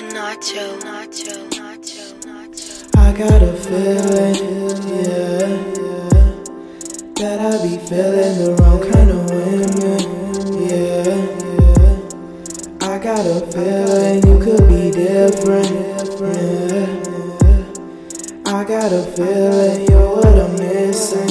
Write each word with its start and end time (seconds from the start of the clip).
Nacho, 0.00 0.78
nacho, 0.82 1.36
nacho, 1.50 2.04
nacho. 2.24 2.88
I 2.96 3.12
got 3.12 3.42
a 3.42 3.52
feeling, 3.52 4.34
yeah, 4.88 5.44
yeah, 5.76 6.32
that 7.16 7.38
I 7.38 7.44
be 7.62 7.76
feeling 7.86 8.34
the 8.40 8.50
wrong 8.58 8.80
kind 8.80 9.10
of 9.10 9.30
women, 9.30 10.00
yeah, 10.58 11.04
yeah. 11.76 12.88
I 12.88 12.98
got 12.98 13.26
a 13.26 13.46
feeling 13.52 14.24
you 14.26 14.38
could 14.42 14.66
be 14.68 14.90
different, 14.90 15.70
yeah. 16.18 16.86
I 18.46 18.64
got 18.64 18.92
a 18.92 19.02
feeling 19.14 19.86
you're 19.86 20.16
what 20.16 20.34
I'm 20.38 20.52
missing, 20.56 21.28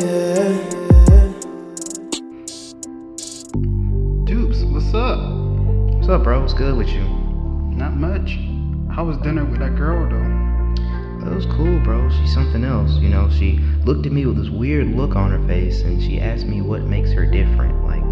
yeah. 0.00 0.50
Dupes, 4.24 4.64
what's 4.64 4.92
up? 4.92 5.20
What's 5.94 6.08
up, 6.08 6.24
bro? 6.24 6.40
What's 6.40 6.52
good 6.52 6.76
with 6.76 6.88
you? 6.88 7.21
Not 7.76 7.94
much. 7.96 8.38
How 8.94 9.04
was 9.04 9.16
dinner 9.18 9.44
with 9.44 9.60
that 9.60 9.76
girl 9.76 10.08
though? 10.08 11.30
It 11.30 11.34
was 11.34 11.46
cool, 11.46 11.78
bro. 11.80 12.10
She's 12.10 12.34
something 12.34 12.64
else. 12.64 12.92
You 12.98 13.08
know, 13.08 13.30
she 13.30 13.58
looked 13.84 14.06
at 14.06 14.12
me 14.12 14.26
with 14.26 14.36
this 14.36 14.50
weird 14.50 14.88
look 14.88 15.14
on 15.14 15.30
her 15.30 15.46
face 15.46 15.82
and 15.82 16.02
she 16.02 16.20
asked 16.20 16.46
me 16.46 16.60
what 16.60 16.82
makes 16.82 17.12
her 17.12 17.24
different. 17.24 17.84
Like, 17.84 18.02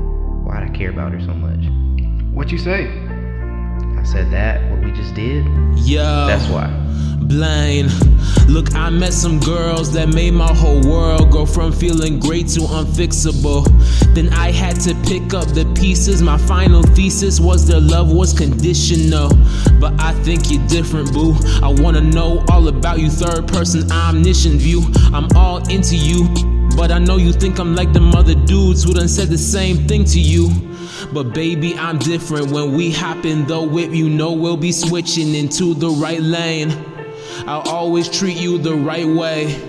why'd 0.47 0.63
I 0.63 0.73
care 0.73 0.91
about 0.91 1.13
her 1.13 1.21
so 1.21 1.35
much? 1.35 1.67
What 2.33 2.53
you 2.53 2.59
say? 2.59 3.10
I 4.01 4.03
said 4.03 4.31
that, 4.31 4.71
what 4.71 4.83
we 4.83 4.93
just 4.93 5.15
did. 5.15 5.45
Yeah. 5.77 6.25
That's 6.27 6.49
why. 6.49 6.69
Blane. 7.21 7.89
Look, 8.49 8.75
I 8.75 8.89
met 8.89 9.13
some 9.13 9.39
girls 9.41 9.93
that 9.93 10.09
made 10.09 10.31
my 10.33 10.51
whole 10.51 10.81
world 10.81 11.31
go 11.31 11.45
from 11.45 11.71
feeling 11.71 12.19
great 12.19 12.49
to 12.49 12.61
unfixable. 12.61 13.67
Then 14.15 14.31
I 14.33 14.53
had 14.53 14.81
to 14.81 14.95
pick 15.07 15.35
up 15.35 15.49
the 15.49 15.71
pieces. 15.79 16.23
My 16.23 16.39
final 16.39 16.83
thesis 16.83 17.41
was 17.41 17.69
their 17.69 17.79
love 17.79 18.11
was 18.11 18.33
conditional. 18.33 19.29
But 19.79 20.01
I 20.01 20.15
think 20.25 20.51
you're 20.51 20.67
different, 20.67 21.13
boo. 21.13 21.35
I 21.63 21.69
wanna 21.69 22.01
know 22.01 22.43
all 22.51 22.69
about 22.69 23.01
you, 23.01 23.11
third 23.11 23.49
person 23.49 23.93
omniscient 23.93 24.63
view. 24.63 24.83
I'm 25.13 25.29
all 25.37 25.59
into 25.69 25.95
you. 25.95 26.27
But 26.75 26.91
I 26.91 26.99
know 26.99 27.19
you 27.19 27.35
think 27.35 27.59
I'm 27.59 27.75
like 27.75 27.93
them 27.93 28.15
other 28.15 28.35
dudes 28.35 28.83
who 28.83 28.95
done 28.95 29.09
said 29.09 29.29
the 29.29 29.37
same 29.37 29.87
thing 29.87 30.05
to 30.07 30.19
you. 30.19 30.49
But 31.13 31.35
baby, 31.35 31.77
I'm 31.77 31.99
different. 31.99 32.51
When 32.51 32.75
we 32.75 32.91
hop 32.91 33.25
in 33.25 33.47
the 33.47 33.61
whip, 33.61 33.93
you 33.93 34.09
know 34.09 34.33
we'll 34.33 34.57
be 34.57 34.73
switching 34.73 35.35
into 35.35 35.75
the 35.75 35.91
right 35.91 36.21
lane. 36.21 36.71
I'll 37.47 37.69
always 37.69 38.09
treat 38.09 38.37
you 38.37 38.59
the 38.59 38.75
right 38.75 39.07
way. 39.07 39.61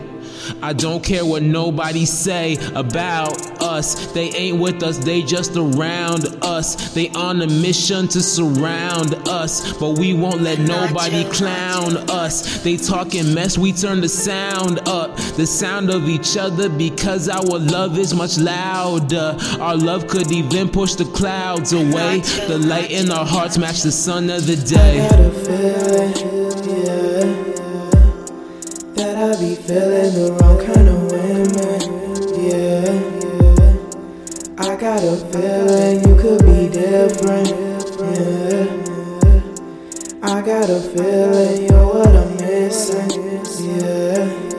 I 0.62 0.74
don't 0.74 1.04
care 1.04 1.26
what 1.26 1.44
nobody 1.44 2.06
say 2.06 2.58
about 2.76 3.41
us. 3.72 4.12
They 4.12 4.30
ain't 4.32 4.60
with 4.60 4.84
us, 4.84 4.98
they 4.98 5.22
just 5.22 5.56
around 5.56 6.26
us. 6.44 6.94
They 6.94 7.10
on 7.10 7.42
a 7.42 7.48
mission 7.48 8.08
to 8.10 8.22
surround 8.22 9.16
us, 9.28 9.74
but 9.78 9.98
we 9.98 10.14
won't 10.14 10.42
let 10.42 10.60
nobody 10.60 11.24
clown 11.32 11.98
us. 12.10 12.62
They 12.64 12.78
talking 12.78 13.34
mess, 13.34 13.58
we 13.58 13.72
turn 13.72 14.02
the 14.02 14.10
sound 14.10 14.88
up. 14.88 15.16
The 15.38 15.48
sound 15.48 15.90
of 15.90 16.10
each 16.10 16.38
other 16.38 16.70
because 16.70 17.30
our 17.30 17.60
love 17.60 17.98
is 17.98 18.14
much 18.14 18.38
louder. 18.38 19.38
Our 19.60 19.78
love 19.78 20.08
could 20.08 20.32
even 20.32 20.70
push 20.70 20.96
the 20.96 21.06
clouds 21.06 21.74
away. 21.74 22.20
The 22.48 22.58
light 22.58 22.92
in 22.92 23.12
our 23.12 23.26
hearts 23.26 23.58
match 23.58 23.82
the 23.82 23.92
sun 23.92 24.30
of 24.30 24.46
the 24.46 24.58
I 24.62 24.66
day. 26.68 26.71
Got 34.82 35.04
a 35.04 35.16
feeling 35.32 36.00
you 36.08 36.16
could 36.20 36.44
be 36.44 36.68
different, 36.68 37.50
yeah. 38.00 38.66
I 40.24 40.42
got 40.42 40.72
a 40.72 40.80
feeling 40.80 41.68
you're 41.70 41.86
what 41.86 42.08
I'm 42.08 42.36
missing, 42.38 43.12
yeah. 43.78 44.51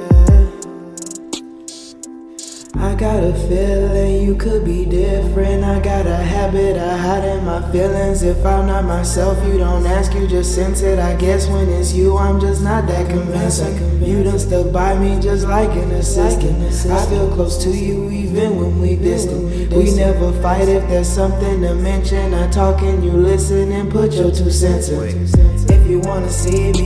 Got 3.02 3.24
a 3.24 3.34
feeling 3.48 4.22
you 4.22 4.36
could 4.36 4.64
be 4.64 4.84
different. 4.84 5.64
I 5.64 5.80
got 5.80 6.06
a 6.06 6.14
habit 6.14 6.76
of 6.76 7.00
hiding 7.00 7.44
my 7.44 7.60
feelings. 7.72 8.22
If 8.22 8.46
I'm 8.46 8.68
not 8.68 8.84
myself, 8.84 9.44
you 9.44 9.58
don't 9.58 9.84
ask, 9.84 10.14
you 10.14 10.28
just 10.28 10.54
sense 10.54 10.82
it. 10.82 11.00
I 11.00 11.16
guess 11.16 11.48
when 11.48 11.68
it's 11.68 11.92
you, 11.92 12.16
I'm 12.16 12.38
just 12.38 12.62
not 12.62 12.86
that 12.86 13.10
convincing. 13.10 13.74
You 14.04 14.22
done 14.22 14.38
stuck 14.38 14.70
by 14.72 14.96
me 14.96 15.20
just 15.20 15.48
like 15.48 15.70
an 15.70 15.91
assistant. 15.91 16.62
I 16.92 17.04
feel 17.06 17.28
close 17.34 17.60
to 17.64 17.70
you 17.70 18.08
even 18.08 18.56
when 18.56 18.80
we 18.80 18.94
distant. 18.94 19.72
We 19.72 19.92
never 19.96 20.30
fight 20.41 20.68
if 20.68 20.88
there's 20.88 21.08
something 21.08 21.60
to 21.62 21.74
mention. 21.74 22.32
I 22.34 22.48
talk 22.52 22.82
and 22.82 23.04
you 23.04 23.10
listen 23.10 23.72
and 23.72 23.91
put 23.91 24.12
your 24.12 24.30
two 24.30 24.52
cents 24.52 24.91
in. 24.91 25.26
If 25.68 25.91
you 25.91 25.98
wanna 25.98 26.30
see 26.30 26.70
me, 26.70 26.81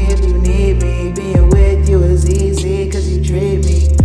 if 0.00 0.20
you 0.24 0.38
need 0.38 0.82
me. 0.82 1.12
Being 1.12 1.50
with 1.50 1.88
you 1.88 2.02
is 2.02 2.28
easy 2.28 2.90
cause 2.90 3.08
you 3.08 3.22
treat 3.24 3.64
me 3.64 3.96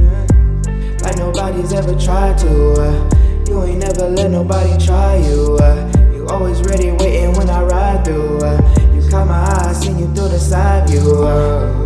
like 1.02 1.18
nobody's 1.18 1.74
ever 1.74 2.00
tried 2.00 2.38
to. 2.40 2.74
Uh, 2.74 3.10
you 3.48 3.64
ain't 3.64 3.80
never 3.80 4.10
let 4.10 4.32
nobody 4.32 4.84
try 4.84 5.18
you. 5.18 5.58
Uh, 5.62 5.92
you 6.14 6.26
always 6.28 6.62
ready 6.62 6.92
waiting 6.92 7.34
when 7.34 7.50
I 7.50 7.62
ride 7.64 8.06
through. 8.06 8.40
Uh, 8.40 8.58
you 8.94 9.10
caught 9.10 9.28
my 9.28 9.44
eye, 9.44 9.74
seen 9.74 10.00
you 10.00 10.08
through 10.14 10.30
the 10.30 10.40
side 10.40 10.90
view. 10.90 11.83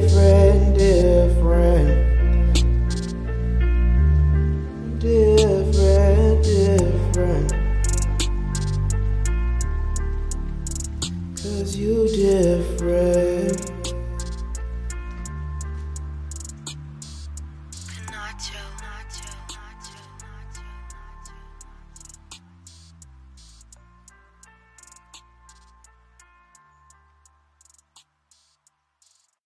Different, 0.00 0.78
different. 0.78 1.88
Different, 4.98 6.42
different. 6.42 7.52
Cause 11.36 11.76
you 11.76 12.08
different. 12.08 13.60
Nacho. 18.10 18.69